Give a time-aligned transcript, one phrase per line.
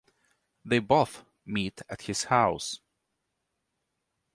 [0.65, 2.79] They both meet at his house.